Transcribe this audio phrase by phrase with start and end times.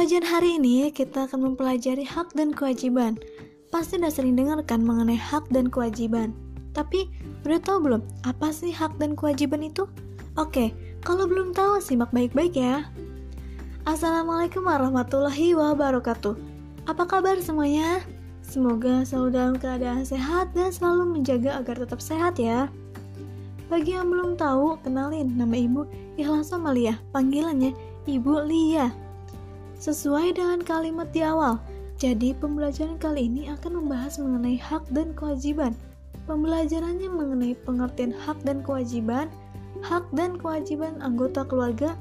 [0.00, 3.20] pelajaran hari ini kita akan mempelajari hak dan kewajiban.
[3.68, 6.32] Pasti udah sering dengar kan mengenai hak dan kewajiban.
[6.72, 7.04] Tapi
[7.44, 9.84] udah tahu belum apa sih hak dan kewajiban itu?
[10.40, 10.72] Oke,
[11.04, 12.88] kalau belum tahu simak baik-baik ya.
[13.84, 16.32] Assalamualaikum warahmatullahi wabarakatuh.
[16.88, 18.00] Apa kabar semuanya?
[18.40, 22.72] Semoga selalu dalam keadaan sehat dan selalu menjaga agar tetap sehat ya.
[23.68, 25.84] Bagi yang belum tahu, kenalin nama Ibu
[26.16, 27.76] Ikhlas Amalia, panggilannya
[28.08, 29.09] Ibu Lia.
[29.80, 31.56] Sesuai dengan kalimat di awal,
[31.96, 35.72] jadi pembelajaran kali ini akan membahas mengenai hak dan kewajiban.
[36.28, 39.32] Pembelajarannya mengenai pengertian hak dan kewajiban,
[39.80, 41.96] hak dan kewajiban anggota keluarga,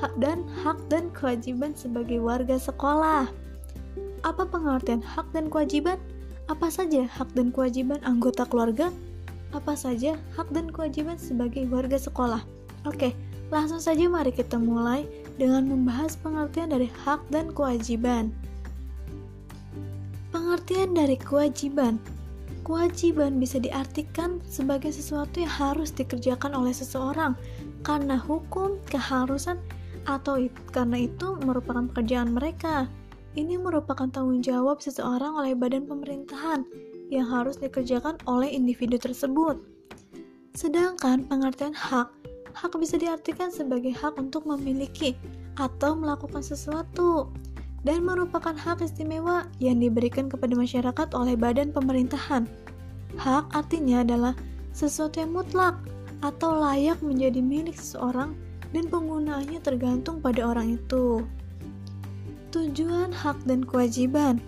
[0.00, 3.28] hak dan hak dan kewajiban sebagai warga sekolah.
[4.24, 6.00] Apa pengertian hak dan kewajiban?
[6.48, 8.88] Apa saja hak dan kewajiban anggota keluarga?
[9.52, 12.40] Apa saja hak dan kewajiban sebagai warga sekolah?
[12.88, 13.12] Oke,
[13.52, 15.04] langsung saja mari kita mulai
[15.40, 18.28] dengan membahas pengertian dari hak dan kewajiban.
[20.30, 21.96] Pengertian dari kewajiban
[22.60, 27.32] Kewajiban bisa diartikan sebagai sesuatu yang harus dikerjakan oleh seseorang
[27.80, 29.56] karena hukum, keharusan,
[30.04, 30.38] atau
[30.70, 32.86] karena itu merupakan pekerjaan mereka.
[33.34, 36.66] Ini merupakan tanggung jawab seseorang oleh badan pemerintahan
[37.08, 39.58] yang harus dikerjakan oleh individu tersebut.
[40.54, 42.10] Sedangkan pengertian hak
[42.54, 45.14] hak bisa diartikan sebagai hak untuk memiliki
[45.58, 47.30] atau melakukan sesuatu
[47.82, 52.44] dan merupakan hak istimewa yang diberikan kepada masyarakat oleh badan pemerintahan.
[53.16, 54.34] Hak artinya adalah
[54.70, 55.76] sesuatu yang mutlak
[56.20, 58.36] atau layak menjadi milik seseorang
[58.70, 61.24] dan penggunaannya tergantung pada orang itu.
[62.50, 64.42] Tujuan hak dan kewajiban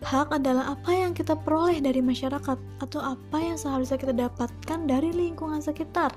[0.00, 5.12] Hak adalah apa yang kita peroleh dari masyarakat atau apa yang seharusnya kita dapatkan dari
[5.12, 6.08] lingkungan sekitar.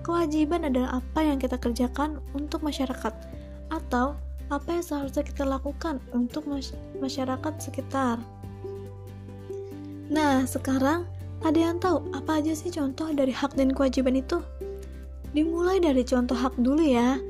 [0.00, 3.12] Kewajiban adalah apa yang kita kerjakan untuk masyarakat
[3.70, 4.16] atau
[4.50, 6.42] apa yang seharusnya kita lakukan untuk
[6.98, 8.18] masyarakat sekitar.
[10.10, 11.06] Nah, sekarang
[11.46, 14.42] ada yang tahu apa aja sih contoh dari hak dan kewajiban itu?
[15.30, 17.22] Dimulai dari contoh hak dulu ya.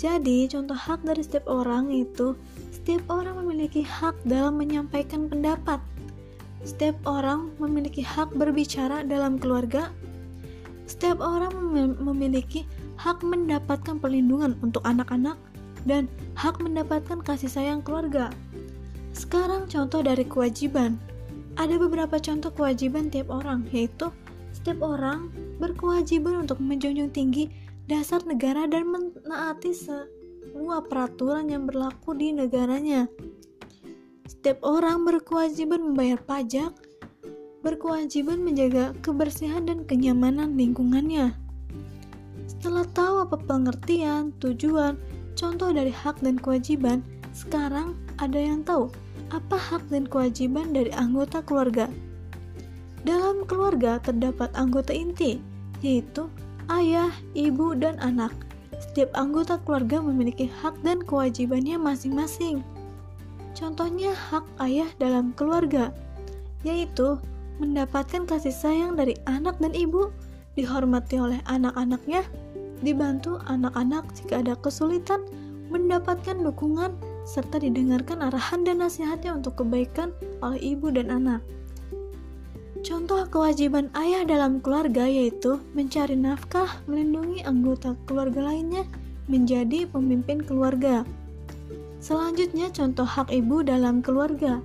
[0.00, 2.32] Jadi, contoh hak dari setiap orang itu,
[2.72, 5.78] setiap orang memiliki hak dalam menyampaikan pendapat.
[6.64, 9.92] Setiap orang memiliki hak berbicara dalam keluarga
[10.86, 11.54] setiap orang
[11.98, 12.66] memiliki
[12.98, 15.38] hak mendapatkan perlindungan untuk anak-anak
[15.86, 16.06] dan
[16.38, 18.30] hak mendapatkan kasih sayang keluarga.
[19.12, 20.96] Sekarang contoh dari kewajiban.
[21.60, 24.08] Ada beberapa contoh kewajiban tiap orang, yaitu
[24.56, 25.28] setiap orang
[25.60, 27.52] berkewajiban untuk menjunjung tinggi
[27.90, 33.04] dasar negara dan menaati semua peraturan yang berlaku di negaranya.
[34.24, 36.72] Setiap orang berkewajiban membayar pajak,
[37.62, 41.32] berkewajiban menjaga kebersihan dan kenyamanan lingkungannya.
[42.50, 44.98] Setelah tahu apa pengertian, tujuan,
[45.38, 47.00] contoh dari hak dan kewajiban,
[47.32, 48.90] sekarang ada yang tahu
[49.32, 51.88] apa hak dan kewajiban dari anggota keluarga.
[53.02, 55.42] Dalam keluarga terdapat anggota inti,
[55.82, 56.30] yaitu
[56.70, 58.30] ayah, ibu, dan anak.
[58.78, 62.62] Setiap anggota keluarga memiliki hak dan kewajibannya masing-masing.
[63.54, 65.90] Contohnya hak ayah dalam keluarga,
[66.62, 67.18] yaitu
[67.60, 70.08] mendapatkan kasih sayang dari anak dan ibu,
[70.56, 72.24] dihormati oleh anak-anaknya,
[72.80, 75.24] dibantu anak-anak jika ada kesulitan,
[75.72, 76.92] mendapatkan dukungan,
[77.24, 80.12] serta didengarkan arahan dan nasihatnya untuk kebaikan
[80.44, 81.40] oleh ibu dan anak.
[82.82, 88.82] Contoh kewajiban ayah dalam keluarga yaitu mencari nafkah, melindungi anggota keluarga lainnya,
[89.30, 91.06] menjadi pemimpin keluarga.
[92.02, 94.58] Selanjutnya, contoh hak ibu dalam keluarga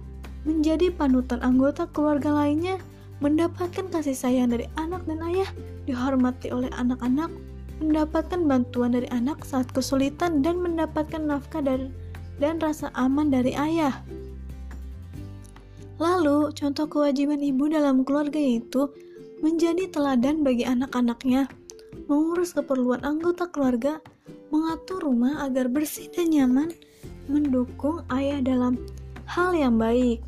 [0.48, 2.80] menjadi panutan anggota keluarga lainnya,
[3.20, 5.50] mendapatkan kasih sayang dari anak dan ayah,
[5.84, 7.28] dihormati oleh anak-anak,
[7.84, 11.92] mendapatkan bantuan dari anak saat kesulitan dan mendapatkan nafkah dari
[12.40, 13.94] dan rasa aman dari ayah.
[15.98, 18.86] Lalu, contoh kewajiban ibu dalam keluarga yaitu
[19.42, 21.50] menjadi teladan bagi anak-anaknya,
[22.06, 23.98] mengurus keperluan anggota keluarga,
[24.54, 26.70] mengatur rumah agar bersih dan nyaman,
[27.26, 28.78] mendukung ayah dalam
[29.26, 30.22] hal yang baik.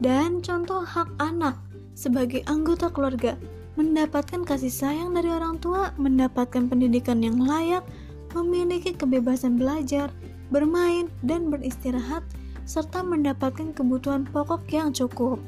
[0.00, 1.60] Dan contoh hak anak
[1.92, 3.36] sebagai anggota keluarga
[3.76, 7.84] mendapatkan kasih sayang dari orang tua, mendapatkan pendidikan yang layak,
[8.32, 10.12] memiliki kebebasan belajar,
[10.48, 12.24] bermain, dan beristirahat,
[12.68, 15.40] serta mendapatkan kebutuhan pokok yang cukup.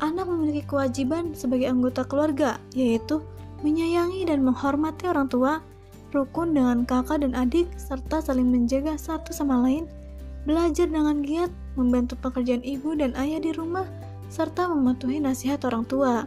[0.00, 3.24] Anak memiliki kewajiban sebagai anggota keluarga, yaitu
[3.64, 5.64] menyayangi dan menghormati orang tua,
[6.12, 9.88] rukun dengan kakak dan adik, serta saling menjaga satu sama lain,
[10.44, 13.86] belajar dengan giat, membantu pekerjaan ibu dan ayah di rumah,
[14.32, 16.26] serta mematuhi nasihat orang tua.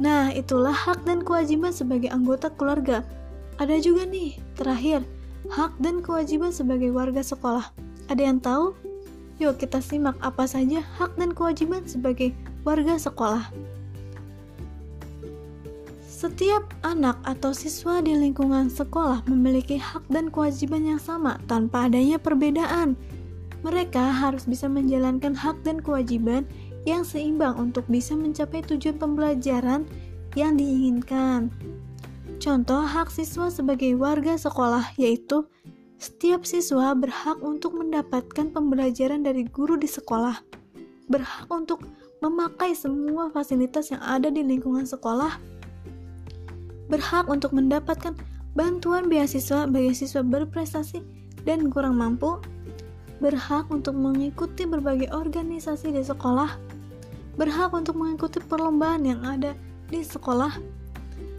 [0.00, 3.04] Nah, itulah hak dan kewajiban sebagai anggota keluarga.
[3.60, 5.04] Ada juga nih, terakhir,
[5.48, 7.72] hak dan kewajiban sebagai warga sekolah.
[8.06, 8.76] Ada yang tahu?
[9.36, 12.32] Yuk kita simak apa saja hak dan kewajiban sebagai
[12.64, 13.52] warga sekolah.
[16.08, 22.16] Setiap anak atau siswa di lingkungan sekolah memiliki hak dan kewajiban yang sama tanpa adanya
[22.16, 22.96] perbedaan.
[23.64, 26.44] Mereka harus bisa menjalankan hak dan kewajiban
[26.84, 29.88] yang seimbang untuk bisa mencapai tujuan pembelajaran
[30.36, 31.48] yang diinginkan.
[32.36, 35.48] Contoh hak siswa sebagai warga sekolah yaitu
[35.96, 40.44] setiap siswa berhak untuk mendapatkan pembelajaran dari guru di sekolah,
[41.08, 41.80] berhak untuk
[42.20, 45.40] memakai semua fasilitas yang ada di lingkungan sekolah,
[46.92, 48.12] berhak untuk mendapatkan
[48.52, 51.00] bantuan beasiswa bagi siswa berprestasi
[51.48, 52.36] dan kurang mampu,
[53.22, 56.56] berhak untuk mengikuti berbagai organisasi di sekolah,
[57.36, 59.56] berhak untuk mengikuti perlombaan yang ada
[59.88, 60.56] di sekolah,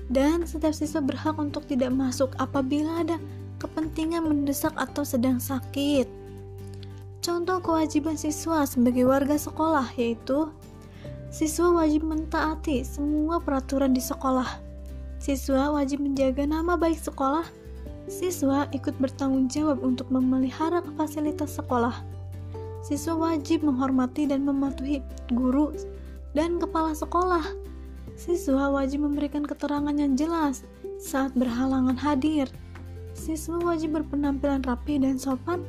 [0.10, 3.18] dan setiap siswa berhak untuk tidak masuk apabila ada
[3.62, 6.10] kepentingan mendesak atau sedang sakit.
[7.22, 10.48] Contoh kewajiban siswa sebagai warga sekolah yaitu
[11.28, 14.68] siswa wajib mentaati semua peraturan di sekolah
[15.18, 17.46] Siswa wajib menjaga nama baik sekolah.
[18.08, 22.00] Siswa ikut bertanggung jawab untuk memelihara fasilitas sekolah.
[22.80, 25.04] Siswa wajib menghormati dan mematuhi
[25.36, 25.76] guru
[26.32, 27.44] dan kepala sekolah.
[28.16, 30.64] Siswa wajib memberikan keterangan yang jelas
[30.98, 32.48] saat berhalangan hadir.
[33.12, 35.68] Siswa wajib berpenampilan rapi dan sopan.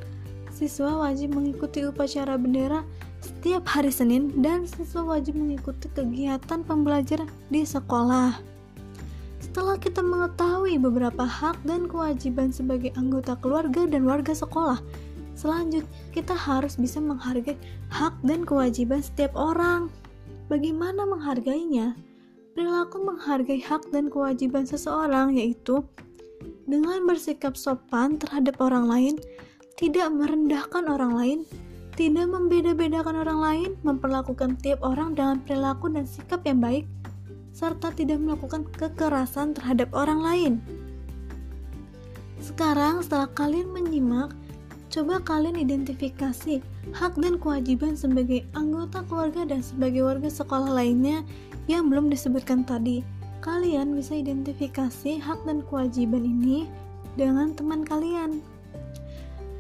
[0.55, 2.87] Siswa wajib mengikuti upacara bendera
[3.19, 8.39] setiap hari Senin dan siswa wajib mengikuti kegiatan pembelajaran di sekolah.
[9.59, 14.79] Setelah kita mengetahui beberapa hak dan kewajiban sebagai anggota keluarga dan warga sekolah,
[15.35, 17.59] selanjutnya kita harus bisa menghargai
[17.91, 19.91] hak dan kewajiban setiap orang.
[20.47, 21.99] Bagaimana menghargainya?
[22.55, 25.83] Perilaku menghargai hak dan kewajiban seseorang yaitu
[26.71, 29.19] dengan bersikap sopan terhadap orang lain,
[29.75, 31.39] tidak merendahkan orang lain,
[31.99, 36.87] tidak membeda-bedakan orang lain, memperlakukan tiap orang dengan perilaku dan sikap yang baik,
[37.59, 40.55] serta tidak melakukan kekerasan terhadap orang lain.
[42.39, 44.31] Sekarang, setelah kalian menyimak,
[44.95, 46.63] coba kalian identifikasi
[46.95, 51.27] hak dan kewajiban sebagai anggota keluarga dan sebagai warga sekolah lainnya
[51.67, 53.03] yang belum disebutkan tadi.
[53.43, 56.71] Kalian bisa identifikasi hak dan kewajiban ini
[57.19, 58.39] dengan teman kalian.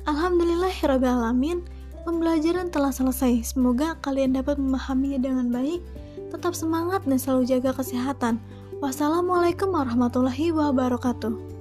[0.06, 1.66] Alhamdulillahirrahmanirrahim,
[2.06, 3.52] pembelajaran telah selesai.
[3.52, 5.82] Semoga kalian dapat memahaminya dengan baik
[6.28, 8.38] Tetap semangat dan selalu jaga kesehatan.
[8.78, 11.57] Wassalamualaikum warahmatullahi wabarakatuh.